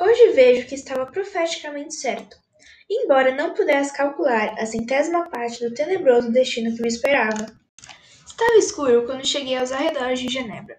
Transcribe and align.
Hoje 0.00 0.28
vejo 0.28 0.68
que 0.68 0.76
estava 0.76 1.06
profeticamente 1.06 1.92
certo, 1.92 2.36
embora 2.88 3.34
não 3.34 3.52
pudesse 3.52 3.92
calcular 3.92 4.54
a 4.56 4.64
centésima 4.64 5.28
parte 5.28 5.58
do 5.58 5.74
tenebroso 5.74 6.30
destino 6.30 6.72
que 6.72 6.80
me 6.80 6.86
esperava. 6.86 7.46
Estava 8.24 8.56
escuro 8.58 9.06
quando 9.06 9.26
cheguei 9.26 9.56
aos 9.56 9.72
arredores 9.72 10.20
de 10.20 10.28
Genebra. 10.28 10.78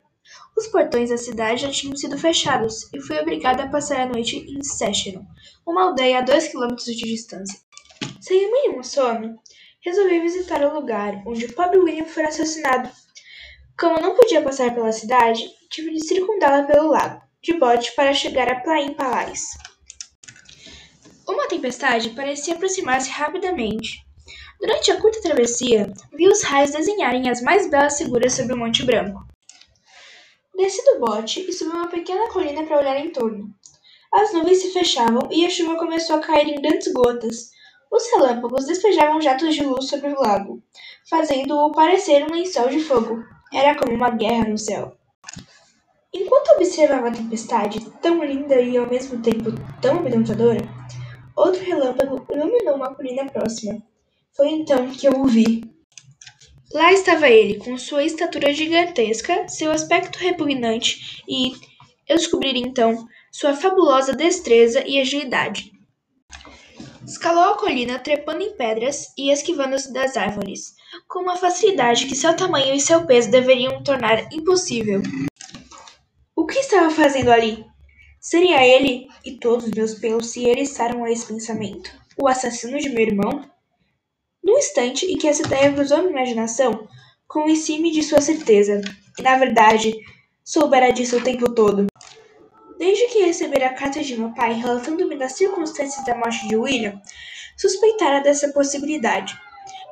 Os 0.55 0.67
portões 0.67 1.09
da 1.09 1.17
cidade 1.17 1.63
já 1.63 1.69
tinham 1.69 1.97
sido 1.97 2.17
fechados 2.17 2.87
e 2.93 3.01
fui 3.01 3.19
obrigada 3.19 3.63
a 3.63 3.69
passar 3.69 3.99
a 3.99 4.05
noite 4.05 4.37
em 4.37 4.63
Secheron, 4.63 5.25
uma 5.67 5.89
aldeia 5.89 6.19
a 6.19 6.21
dois 6.21 6.47
quilômetros 6.47 6.85
de 6.85 7.03
distância. 7.03 7.59
Sem 8.21 8.47
o 8.47 8.51
mínimo 8.53 8.85
sono, 8.85 9.37
resolvi 9.81 10.21
visitar 10.21 10.63
o 10.63 10.73
lugar 10.73 11.21
onde 11.27 11.43
o 11.43 11.53
pobre 11.53 11.77
William 11.77 12.05
foi 12.05 12.23
assassinado. 12.23 12.89
Como 13.77 13.99
não 13.99 14.15
podia 14.15 14.41
passar 14.41 14.73
pela 14.73 14.93
cidade, 14.93 15.45
tive 15.69 15.91
de 15.91 16.07
circundá-la 16.07 16.63
pelo 16.63 16.91
lago 16.91 17.28
de 17.41 17.53
bote 17.57 17.93
para 17.95 18.13
chegar 18.13 18.49
a 18.49 18.59
Plain 18.59 18.93
Palais. 18.93 19.47
Uma 21.27 21.47
tempestade 21.47 22.09
parecia 22.09 22.55
aproximar-se 22.55 23.09
rapidamente. 23.09 23.99
Durante 24.59 24.91
a 24.91 24.99
curta 24.99 25.21
travessia, 25.21 25.91
vi 26.13 26.27
os 26.27 26.43
raios 26.43 26.71
desenharem 26.71 27.29
as 27.29 27.41
mais 27.41 27.69
belas 27.69 27.97
figuras 27.97 28.33
sobre 28.33 28.53
o 28.53 28.57
Monte 28.57 28.83
Branco. 28.83 29.25
Desci 30.53 30.83
do 30.83 30.99
bote 30.99 31.39
e 31.39 31.53
subi 31.53 31.71
uma 31.71 31.87
pequena 31.87 32.27
colina 32.27 32.63
para 32.63 32.79
olhar 32.79 32.97
em 32.97 33.11
torno. 33.11 33.49
As 34.13 34.33
nuvens 34.33 34.61
se 34.61 34.73
fechavam 34.73 35.29
e 35.31 35.45
a 35.45 35.49
chuva 35.49 35.77
começou 35.77 36.17
a 36.17 36.19
cair 36.19 36.47
em 36.49 36.61
grandes 36.61 36.91
gotas. 36.91 37.51
Os 37.89 38.11
relâmpagos 38.11 38.65
despejavam 38.65 39.21
jatos 39.21 39.55
de 39.55 39.63
luz 39.63 39.87
sobre 39.87 40.09
o 40.09 40.19
lago, 40.19 40.61
fazendo-o 41.09 41.71
parecer 41.71 42.25
um 42.25 42.33
lençol 42.33 42.67
de 42.67 42.81
fogo. 42.81 43.23
Era 43.53 43.75
como 43.75 43.95
uma 43.95 44.09
guerra 44.09 44.49
no 44.49 44.57
céu. 44.57 44.99
Enquanto 46.11 46.49
observava 46.55 47.09
a 47.09 47.11
tempestade, 47.11 47.85
tão 48.01 48.23
linda 48.23 48.59
e 48.59 48.75
ao 48.77 48.89
mesmo 48.89 49.21
tempo 49.21 49.51
tão 49.79 49.99
amedrontadora, 49.99 50.67
outro 51.35 51.63
relâmpago 51.63 52.25
iluminou 52.33 52.75
uma 52.75 52.95
colina 52.95 53.29
próxima. 53.29 53.79
Foi 54.35 54.49
então 54.49 54.89
que 54.89 55.07
eu 55.07 55.21
o 55.21 55.27
vi. 55.27 55.63
Lá 56.73 56.91
estava 56.91 57.29
ele, 57.29 57.59
com 57.59 57.77
sua 57.77 58.03
estatura 58.03 58.51
gigantesca, 58.51 59.47
seu 59.47 59.71
aspecto 59.71 60.17
repugnante 60.17 61.23
e, 61.27 61.51
eu 62.07 62.17
descobriria 62.17 62.65
então, 62.65 63.07
sua 63.31 63.53
fabulosa 63.53 64.13
destreza 64.13 64.83
e 64.87 64.99
agilidade. 64.99 65.71
Escalou 67.05 67.53
a 67.53 67.57
colina 67.57 67.99
trepando 67.99 68.43
em 68.43 68.55
pedras 68.55 69.13
e 69.15 69.31
esquivando-se 69.31 69.93
das 69.93 70.17
árvores, 70.17 70.73
com 71.07 71.19
uma 71.19 71.37
facilidade 71.37 72.07
que 72.07 72.15
seu 72.15 72.35
tamanho 72.35 72.73
e 72.73 72.79
seu 72.79 73.05
peso 73.05 73.29
deveriam 73.29 73.83
tornar 73.83 74.31
impossível 74.33 75.01
estava 76.69 76.91
fazendo 76.91 77.31
ali? 77.31 77.65
Seria 78.19 78.63
ele, 78.63 79.07
e 79.25 79.37
todos 79.37 79.71
meus 79.71 79.95
pelos 79.95 80.27
se 80.27 80.47
eriçaram 80.47 81.03
a 81.03 81.11
esse 81.11 81.25
pensamento, 81.25 81.89
o 82.21 82.27
assassino 82.27 82.77
de 82.77 82.89
meu 82.89 83.01
irmão? 83.01 83.43
No 84.43 84.57
instante 84.57 85.05
em 85.07 85.17
que 85.17 85.27
essa 85.27 85.45
ideia 85.45 85.73
cruzou 85.73 85.99
minha 85.99 86.11
imaginação, 86.11 86.87
convenci-me 87.27 87.91
de 87.91 88.03
sua 88.03 88.21
certeza. 88.21 88.81
E, 89.17 89.21
na 89.21 89.37
verdade, 89.37 89.95
soubera 90.43 90.91
disso 90.91 91.17
o 91.17 91.23
tempo 91.23 91.53
todo. 91.53 91.87
Desde 92.77 93.07
que 93.07 93.23
recebera 93.23 93.67
a 93.67 93.73
carta 93.73 94.01
de 94.01 94.15
meu 94.15 94.33
pai 94.33 94.53
relatando-me 94.53 95.17
das 95.17 95.33
circunstâncias 95.33 96.05
da 96.05 96.15
morte 96.15 96.47
de 96.47 96.55
William, 96.55 97.01
suspeitara 97.57 98.21
dessa 98.21 98.53
possibilidade, 98.53 99.35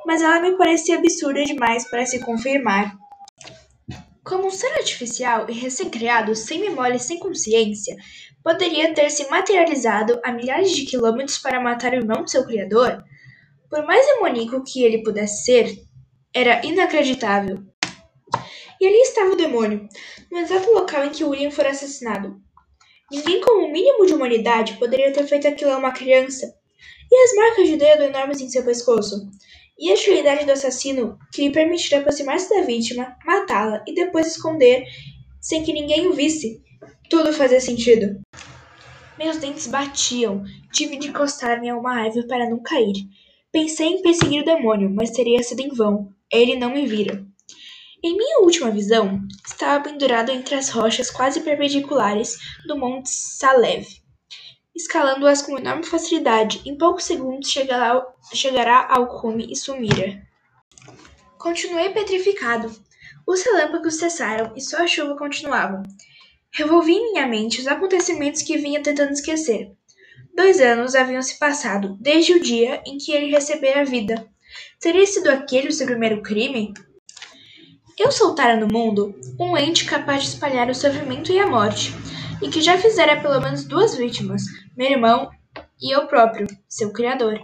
mas 0.06 0.22
ela 0.22 0.40
me 0.40 0.56
parecia 0.56 0.96
absurda 0.96 1.44
demais 1.44 1.88
para 1.90 2.06
se 2.06 2.20
confirmar. 2.20 2.96
Como 4.28 4.48
um 4.48 4.50
ser 4.50 4.70
artificial 4.74 5.46
e 5.48 5.54
recém-criado, 5.54 6.36
sem 6.36 6.60
memória 6.60 6.96
e 6.96 7.00
sem 7.00 7.18
consciência, 7.18 7.96
poderia 8.44 8.92
ter 8.92 9.08
se 9.08 9.26
materializado 9.30 10.20
a 10.22 10.30
milhares 10.30 10.70
de 10.72 10.84
quilômetros 10.84 11.38
para 11.38 11.58
matar 11.58 11.94
o 11.94 11.96
irmão 11.96 12.26
seu 12.26 12.44
criador? 12.44 13.02
Por 13.70 13.86
mais 13.86 14.04
demoníaco 14.04 14.62
que 14.62 14.84
ele 14.84 15.02
pudesse 15.02 15.46
ser, 15.46 15.78
era 16.34 16.64
inacreditável. 16.66 17.64
E 18.78 18.86
ali 18.86 19.00
estava 19.00 19.32
o 19.32 19.36
demônio, 19.36 19.88
no 20.30 20.38
exato 20.40 20.70
local 20.72 21.06
em 21.06 21.10
que 21.10 21.24
William 21.24 21.50
fora 21.50 21.70
assassinado. 21.70 22.38
Ninguém 23.10 23.40
com 23.40 23.62
o 23.62 23.64
um 23.64 23.72
mínimo 23.72 24.04
de 24.04 24.12
humanidade 24.12 24.76
poderia 24.76 25.10
ter 25.10 25.26
feito 25.26 25.48
aquilo 25.48 25.72
a 25.72 25.78
uma 25.78 25.92
criança. 25.92 26.54
E 27.10 27.24
as 27.24 27.34
marcas 27.34 27.66
de 27.66 27.78
dedo 27.78 28.02
enormes 28.02 28.42
em 28.42 28.50
seu 28.50 28.62
pescoço? 28.62 29.30
E 29.78 29.90
a 29.90 29.92
agilidade 29.92 30.44
do 30.44 30.52
assassino 30.52 31.18
que 31.32 31.42
lhe 31.42 31.52
permitiria 31.52 32.00
aproximar-se 32.00 32.48
da 32.50 32.62
vítima, 32.62 33.16
matá-la 33.24 33.82
e 33.86 33.94
depois 33.94 34.26
esconder 34.26 34.84
sem 35.40 35.62
que 35.62 35.72
ninguém 35.72 36.06
o 36.06 36.12
visse. 36.12 36.60
Tudo 37.08 37.32
fazia 37.32 37.60
sentido. 37.60 38.20
Meus 39.16 39.38
dentes 39.38 39.66
batiam. 39.66 40.44
Tive 40.72 40.96
de 40.96 41.08
encostar-me 41.08 41.68
a 41.68 41.76
uma 41.76 41.94
árvore 41.94 42.26
para 42.26 42.48
não 42.48 42.62
cair. 42.62 42.94
Pensei 43.50 43.86
em 43.86 44.02
perseguir 44.02 44.42
o 44.42 44.44
demônio, 44.44 44.90
mas 44.90 45.10
teria 45.10 45.42
sido 45.42 45.60
em 45.60 45.68
vão. 45.68 46.12
Ele 46.30 46.56
não 46.56 46.72
me 46.72 46.86
vira. 46.86 47.24
Em 48.04 48.16
minha 48.16 48.40
última 48.40 48.70
visão, 48.70 49.20
estava 49.44 49.82
pendurado 49.82 50.30
entre 50.30 50.54
as 50.54 50.68
rochas 50.68 51.10
quase 51.10 51.40
perpendiculares 51.40 52.36
do 52.66 52.76
Monte 52.76 53.10
Salev 53.10 53.86
escalando-as 54.78 55.42
com 55.42 55.58
enorme 55.58 55.84
facilidade. 55.84 56.62
Em 56.64 56.78
poucos 56.78 57.02
segundos 57.02 57.50
chegará, 57.50 58.86
ao 58.88 59.08
cume 59.08 59.50
e 59.50 59.56
sumira. 59.56 60.22
Continuei 61.36 61.90
petrificado. 61.90 62.70
Os 63.26 63.42
relâmpagos 63.42 63.96
cessaram 63.96 64.52
e 64.56 64.60
só 64.60 64.82
a 64.82 64.86
chuva 64.86 65.16
continuava. 65.16 65.82
Revolvi 66.52 66.92
em 66.92 67.12
minha 67.12 67.26
mente 67.26 67.60
os 67.60 67.66
acontecimentos 67.66 68.42
que 68.42 68.56
vinha 68.56 68.82
tentando 68.82 69.12
esquecer. 69.12 69.72
Dois 70.34 70.60
anos 70.60 70.94
haviam 70.94 71.20
se 71.22 71.38
passado 71.38 71.96
desde 72.00 72.34
o 72.34 72.40
dia 72.40 72.80
em 72.86 72.98
que 72.98 73.12
ele 73.12 73.32
recebera 73.32 73.80
a 73.80 73.84
vida. 73.84 74.28
Teria 74.80 75.04
sido 75.04 75.28
aquele 75.28 75.68
o 75.68 75.72
seu 75.72 75.86
primeiro 75.86 76.22
crime? 76.22 76.72
Eu 77.98 78.12
soltara 78.12 78.56
no 78.56 78.68
mundo 78.72 79.12
um 79.40 79.56
ente 79.56 79.84
capaz 79.84 80.22
de 80.22 80.28
espalhar 80.28 80.70
o 80.70 80.74
sofrimento 80.74 81.32
e 81.32 81.40
a 81.40 81.48
morte, 81.48 81.92
e 82.42 82.48
que 82.48 82.60
já 82.60 82.78
fizera 82.78 83.20
pelo 83.20 83.40
menos 83.40 83.64
duas 83.64 83.96
vítimas, 83.96 84.42
meu 84.76 84.90
irmão 84.90 85.30
e 85.80 85.94
eu 85.94 86.06
próprio, 86.06 86.46
seu 86.68 86.92
criador. 86.92 87.40